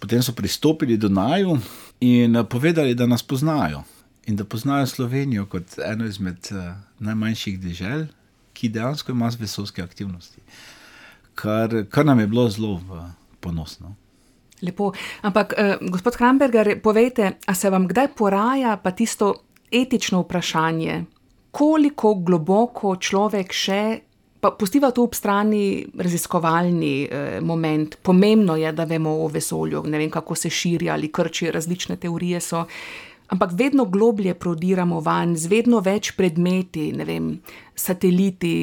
[0.00, 1.58] potem so pristopili do Naju
[2.00, 3.84] in uh, povedali, da nas poznajo.
[4.26, 8.06] In da poznajo Slovenijo kot eno izmed uh, najmanjših dežel,
[8.52, 10.40] ki dejansko ima vesoljske aktivnosti.
[11.34, 13.04] Kar, kar nam je bilo zelo uh,
[13.40, 13.94] ponosno.
[14.62, 14.92] Lepo.
[15.22, 19.34] Ampak, eh, gospod Kramberger, povejte, a se vam kdaj poraja pa tisto
[19.72, 21.04] etično vprašanje,
[21.50, 24.00] koliko globoko človek še,
[24.40, 29.98] pa pustiva tu ob strani raziskovalni eh, moment, pomembno je, da vemo o vesolju, ne
[29.98, 32.66] vem, kako se širi ali krči, različne teorije so
[33.30, 37.28] ampak vedno globlje prodiramo van, z vedno več predmeti, ne vem,
[37.74, 38.54] sateliti,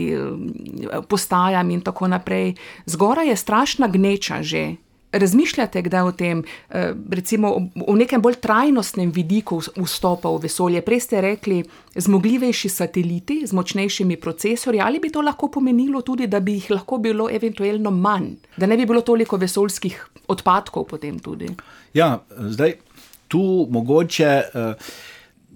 [1.07, 2.53] postajami in tako naprej.
[2.85, 4.75] Zgoraj je strašna gneča že.
[5.07, 10.81] Razmišljate kdaj o tem, eh, recimo o nekem bolj trajnostnem vidiku vstopa v vesolje?
[10.81, 11.63] Prej ste rekli,
[11.95, 16.97] zmogljivejši sateliti z močnejšimi procesorji, ali bi to lahko pomenilo tudi, da bi jih lahko
[16.97, 21.47] bilo eventualno manj, da ne bi bilo toliko vesoljskih odpadkov potem tudi?
[21.93, 22.86] Ja, zdaj
[23.27, 24.89] tu mogoče uh,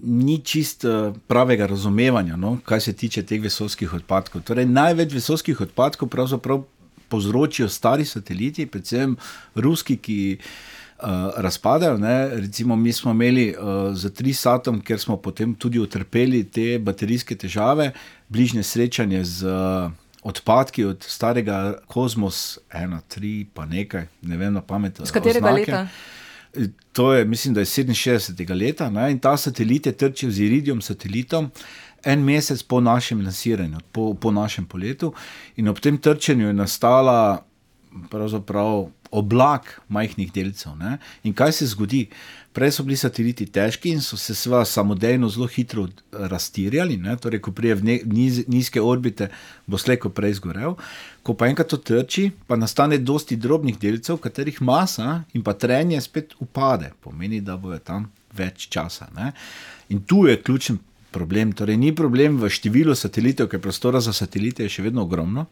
[0.03, 4.41] ni čist uh, pravega razumevanja, no, kaj se tiče teh vesoljskih odpadkov.
[4.47, 6.63] Torej, največ vesoljskih odpadkov pravzaprav
[7.12, 9.17] povzročijo stari sateliti, predvsem
[9.55, 10.19] ruski, ki.
[11.01, 11.95] Uh, razpadajo.
[11.97, 12.29] Ne?
[12.43, 17.34] Recimo, mi smo imeli uh, za tri satom, ker smo potem tudi utrpeli te baterijske
[17.36, 17.88] težave,
[18.29, 19.89] bližnje srečanje z uh,
[20.21, 25.01] odpadki od starega Kosmos 1, 3, pa nekaj, ne vem na pamet.
[25.03, 25.71] Z katerega oznake.
[25.71, 25.88] leta?
[26.92, 28.56] To je, mislim, da je 67.
[28.56, 29.12] leta ne?
[29.12, 31.52] in ta satelit je trčil z Iridium satelitom.
[32.04, 35.14] En mesec po našem lansiranju, po, po našem poletu,
[35.56, 37.46] in ob tem trčenju je nastala
[39.12, 40.76] oblak majhnih delcev.
[40.80, 40.97] Ne?
[41.24, 42.08] In kaj se zgodi?
[42.52, 47.15] Prej so bili sateliti težki in so se sva samodejno zelo hitro raztirjali, ne?
[47.15, 49.30] torej, ko prije v niz, nizke orbite,
[49.67, 50.76] bo slejko prej zgorel.
[51.24, 56.02] Ko pa enkrat to trči, pa nastane dosti drobnih delcev, katerih masa in pa trenje
[56.02, 59.08] spet upade, pomeni, da bojo tam več časa.
[59.15, 59.32] Ne?
[59.89, 60.80] In tu je ključen
[61.12, 61.52] problem.
[61.52, 65.47] Torej, ni problem v številu satelitev, ker prostora za satelite je še vedno ogromno.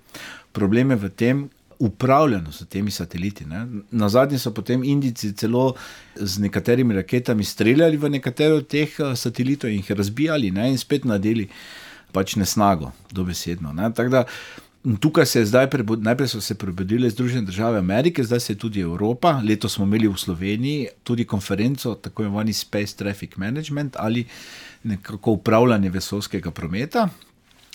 [0.55, 1.41] Problem je v tem,
[1.79, 3.45] upravljanje s temi sateliti.
[3.45, 3.67] Ne.
[3.91, 5.73] Na zadnje so potem Indijci celo
[6.15, 10.77] z nekaterimi raketami streljali v nekatere od teh eh, satelitov in jih razbijali ne, in
[10.77, 11.47] spet nadeli
[12.11, 13.73] pač nesnago, dobesedno.
[13.73, 13.89] Ne.
[13.89, 14.25] Da,
[14.99, 18.79] tukaj se je zdaj, najprej so se prebudile Združene države Amerike, zdaj se je tudi
[18.79, 19.41] Evropa.
[19.43, 24.25] Leto smo imeli v Sloveniji tudi konferenco, tako imenovani Space Traffic Management ali
[24.83, 27.09] nekako upravljanje vesolskega prometa.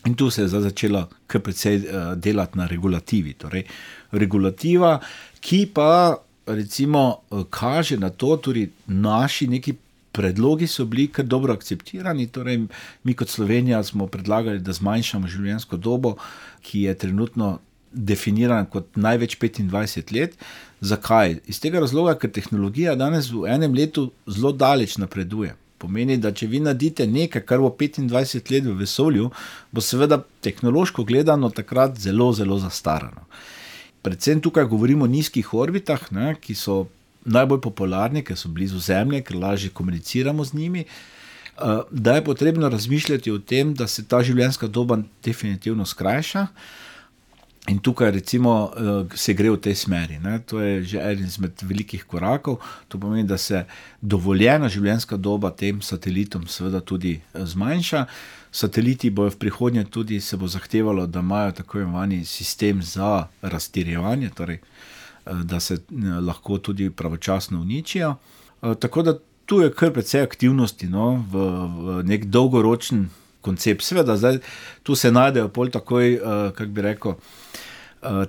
[0.04, 3.32] In tu se je začelo kar precej uh, delati na regulativi.
[3.40, 3.64] Torej,
[4.12, 4.98] regulativa,
[5.40, 9.74] ki pa recimo uh, kaže na to, tudi naši neki
[10.12, 12.26] predlogi so bili kar dobro akceptirani.
[12.26, 12.66] Torej,
[13.04, 16.16] mi kot Slovenija smo predlagali, da zmanjšamo življenjsko dobo,
[16.62, 17.58] ki je trenutno
[17.94, 20.36] definirana kot največ 25 let.
[20.84, 21.38] Zakaj?
[21.48, 26.48] Iz tega razloga, ker tehnologija danes v enem letu zelo daleč napreduje pomeni, da če
[26.48, 29.30] vi naredite nekaj, kar bo 25 let v vesolju,
[29.70, 33.28] bo seveda tehnološko gledano takrat zelo, zelo zastarano.
[34.04, 36.84] Predvsem tukaj govorimo o nizkih orbitah, ne, ki so
[37.24, 40.84] najbolj popularni, ker so blizu Zemlje, ker lažje komuniciramo z njimi.
[40.84, 46.46] Eh, da je potrebno razmišljati o tem, da se ta življenjska doba definitivno skrajša.
[47.68, 50.18] In tukaj, recimo, eh, se gre v tej smeri.
[50.18, 50.38] Ne?
[50.38, 52.60] To je že eden izmed velikih korakov.
[52.88, 53.64] To pomeni, da se
[54.00, 58.04] dovoljena življenjska doba tem satelitom, seveda, tudi eh, zmanjša.
[58.52, 64.30] Sateliti bojo v prihodnje tudi se bo zahtevalo, da imajo tako imenovani sistem za raztirjevanje,
[64.34, 65.78] torej, eh, da se
[66.20, 68.16] lahko tudi pravočasno uničijo.
[68.60, 71.24] Tako da tu je kar precej aktivnosti no?
[71.32, 71.38] v,
[71.76, 73.08] v nek dolgoročen
[73.40, 73.82] koncept.
[73.84, 74.38] Seveda, zdaj,
[74.82, 76.16] tu se najdejo pol takoj,
[76.56, 77.43] kako bi rekel uh,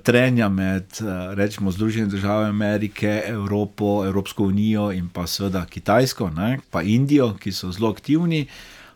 [0.04, 6.60] trenja med uh, rečemo, Združenimi državami Amerike, Evropo, Evropsko unijo in pa seveda Kitajsko, ne,
[6.72, 8.48] pa Indijo, ki so zelo aktivni.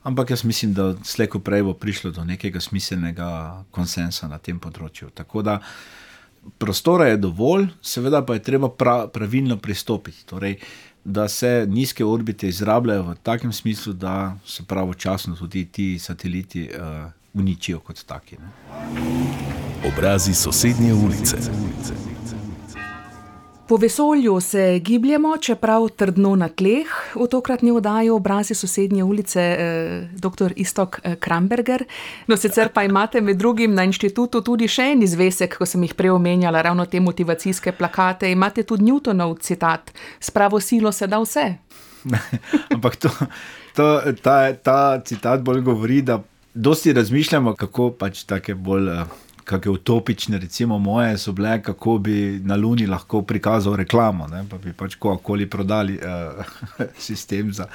[0.04, 5.10] Ampak jaz mislim, da slejko prej bo prišlo do nekega smiselnega konsensa na tem področju.
[5.14, 5.60] Tako da
[6.58, 10.24] prostora je dovolj, seveda pa je treba pra, pravilno pristopiti.
[10.26, 10.56] Torej,
[11.04, 17.12] da se nizke orbite izrabljajo v takem smislu, da se pravočasno tudi ti sateliti uh,
[17.34, 18.38] uničijo kot taki.
[18.38, 18.52] Ne.
[19.88, 21.38] Obrazi sosednje ulice.
[23.70, 26.88] Po vesolju se gibljemo, čeprav trdno na tleh.
[27.16, 30.54] V tokratni oddaji obrazi sosednje ulice eh, dr.
[30.56, 31.84] Istok eh, Kramberger.
[32.28, 35.94] No, sicer pa imate med drugim na inštitutu tudi še en izvesek, ko sem jih
[35.94, 38.32] prej omenjala, ravno te motivacijske plakate.
[38.32, 41.46] Imate tudi Newtonov citat: S pravo silo se da vse.
[42.74, 43.14] Ampak to,
[43.76, 43.88] to,
[44.24, 46.18] ta, ta citat bolj govori, da
[46.60, 48.94] dosti razmišljamo, kako pač take bolj.
[49.00, 49.18] Uh,
[49.50, 54.44] kakšne utopične, recimo moje, so bile, kako bi na Luni lahko prikazal reklamo, ne?
[54.50, 56.46] pa bi pač Coca-Cola prodali uh,
[57.08, 57.66] sistem za.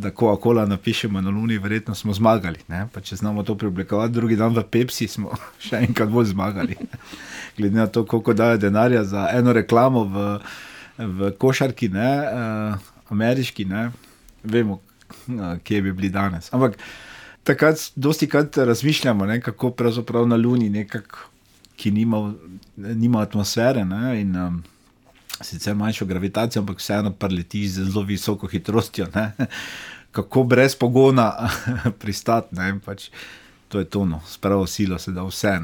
[0.00, 2.62] Da, ko akola napišemo na Luni, verjetno smo zmagali.
[3.02, 5.34] Če znamo to preoblikovati, drugi dan v Pepsi smo
[5.66, 6.78] še enkrat bolj zmagali.
[7.58, 10.24] Glede na to, koliko dajo denarja za eno reklamo v,
[10.96, 13.90] v košarki, ne, uh, ameriški, ne,
[14.44, 16.48] vemo, uh, kje bi bili danes.
[16.54, 17.09] Ampak uh,
[17.44, 21.18] takrat dosti krat razmišljamo, ne, kako pravzaprav na Luni, nekak,
[21.76, 22.32] ki nima,
[22.76, 24.62] nima atmosfere ne, in um,
[25.40, 29.06] sicer manjšo gravitacijo, ampak vseeno preleti z zelo visoko hitrostjo.
[29.14, 29.32] Ne,
[30.16, 31.48] kako brez pogona
[32.02, 32.56] pristati.
[32.84, 33.08] Pač,
[33.68, 35.58] to je tono, spravo silo se da vse.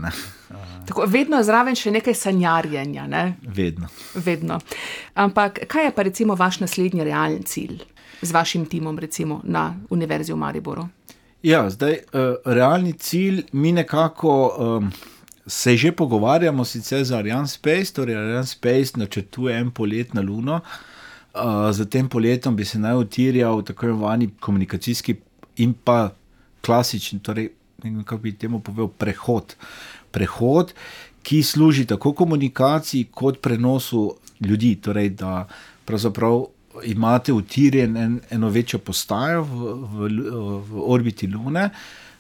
[0.86, 3.06] Tako, vedno je zraven še nekaj sanjarjenja.
[3.06, 3.34] Ne?
[3.42, 3.88] Vedno.
[4.14, 4.60] vedno.
[5.14, 7.82] Ampak kaj je pa recimo vaš naslednji realen cilj
[8.22, 10.86] z vašim timom recimo, na Univerzi v Mariboru?
[11.46, 14.90] Ja, zdaj, uh, realni cilj, mi nekako um,
[15.46, 20.61] se že pogovarjamo za Ariane Space, torej Ariane Space načrtuje en polet na Luno.
[21.35, 25.14] Uh, za tem poletom bi se naj utirjal tako imenovani komunikacijski
[25.56, 26.11] in pa
[26.64, 27.50] klasični, torej,
[28.04, 29.54] kako bi temu povedal, prehod.
[30.11, 30.74] Prehod,
[31.22, 35.48] ki služi tako komunikaciji kot prenosu ljudi, torej da
[35.85, 36.46] pravzaprav
[36.84, 40.08] imate utirjen en, eno večjo postajo v, v,
[40.68, 41.70] v orbiti Lune,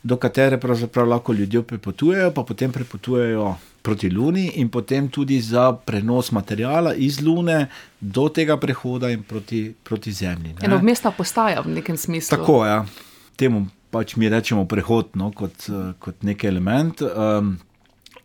[0.02, 5.72] do katere pravzaprav lahko ljudje prepotujejo, pa potem prepotujejo proti Luni in potem tudi za
[5.72, 7.66] prenos materijala iz Lune
[8.00, 10.52] do tega prehoda in proti, proti Zemlji.
[10.52, 10.66] Ne?
[10.66, 12.36] Eno mesta postaja v nekem smislu.
[12.38, 12.84] Tako je, ja.
[13.36, 17.02] temu pač mi rečemo prehod no, kot, kot nek element.
[17.02, 17.56] Um,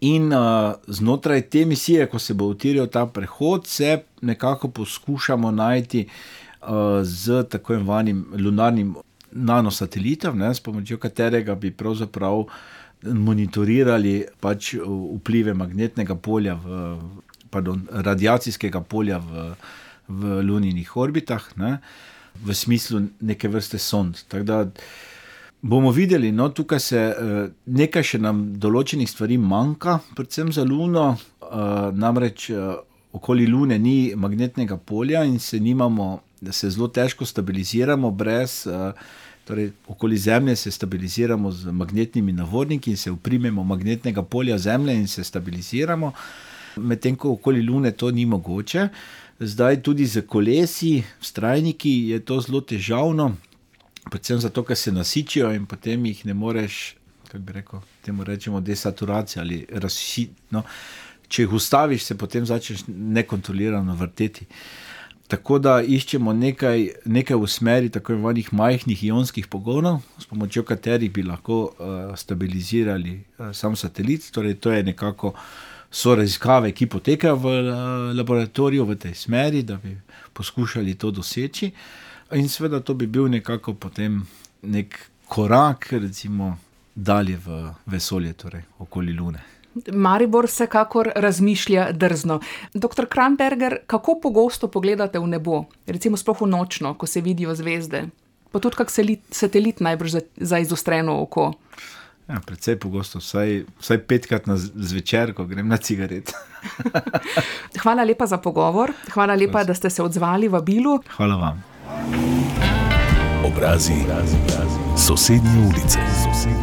[0.01, 6.07] In uh, znotraj te misije, ko se bo utiril ta prehod, se nekako poskušamo najti
[6.07, 6.67] uh,
[7.03, 8.95] z tako imenovanim lunarnim
[9.31, 12.43] nanosatelitom, ne, s pomočjo katerega bi pravzaprav
[13.03, 14.73] monitorirali pač
[15.17, 16.97] vplive magnetnega polja, v,
[17.49, 19.45] pardon, radiacijskega polja v,
[20.07, 21.77] v luninih orbitah, ne,
[22.41, 24.25] v smislu neke vrste sond.
[25.61, 31.11] Bomo videli, no, tukaj se uh, nekaj še nam določenih stvari manjka, predvsem za Luno.
[31.41, 32.79] Uh, namreč uh,
[33.13, 38.65] okoli Lune ni magnetnega polja in se nimamo, se zelo težko stabiliziramo brez.
[39.45, 45.07] Torej, okoli Zemlje se stabiliziramo z magnetnimi navorniki in se uprimemo magnetnega polja Zemlje in
[45.07, 46.11] se stabiliziramo,
[46.77, 48.87] medtem ko okoli Lune to ni mogoče.
[49.39, 53.31] Zdaj tudi z kolesi, strajniki je to zelo težavno,
[54.09, 56.95] predvsem zato, ker se nasičijo in potem jih ne moreš,
[57.27, 60.41] kako bi rekel, temu rečemo desaturacija ali razširiti.
[60.51, 60.63] No,
[61.27, 64.45] če jih ustaviš, se potem začneš nekontrolirano vrteti.
[65.31, 71.11] Tako da iščemo nekaj, nekaj v smeri tako imenovanih majhnih ionskih pogonov, s pomočjo katerih
[71.13, 74.27] bi lahko uh, stabilizirali uh, sam satelit.
[74.31, 75.31] Torej, to je nekako
[75.91, 77.71] so raziskave, ki potekajo v uh,
[78.17, 79.95] laboratoriju v tej smeri, da bi
[80.33, 81.71] poskušali to doseči.
[82.31, 84.21] In seveda to bi bil nekako potem
[84.61, 86.57] nek korak, recimo,
[86.95, 89.43] dalje v vesolje, torej okoli Lune.
[89.93, 92.39] Maribor vsekakor razmišlja drzno.
[92.73, 98.09] Doktor Kramberger, kako pogosto pogledate v nebo, recimo sploh v nočno, ko se vidijo zvezde?
[98.51, 98.91] Pa tudi kak
[99.31, 101.53] satelit najbrž za, za izostreno oko.
[102.27, 106.31] Ja, predvsej pogosto, vsaj, vsaj petkrat na zvečer, ko grem na cigaret.
[107.83, 110.99] hvala lepa za pogovor, hvala lepa, da ste se odzvali v Bilu.
[111.15, 111.70] Hvala vam.
[113.45, 114.79] Obrazi, obrazi, obrazi.
[115.07, 115.99] sosednje ulice.
[116.23, 116.60] Sosednje.